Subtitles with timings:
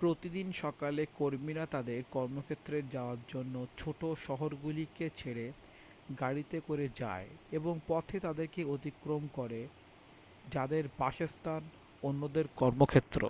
[0.00, 5.46] প্রতিদিন সকালে কর্মীরা তাদের কর্মক্ষেত্রে যাওয়ার জন্য ছোটো শহরগুলিকে ছেড়ে
[6.20, 7.28] গাড়িতে করে যায়
[7.50, 9.60] এবং পথে তাদেরকে অতিক্রম করে
[10.44, 11.62] যাদের বাসস্থান
[12.02, 13.22] অন্যদের কর্মক্ষেত্র